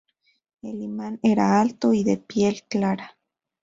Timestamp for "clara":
2.67-3.19